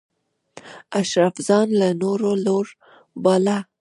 [0.99, 2.65] اشراف ځان له نورو لوړ
[3.23, 3.57] باله.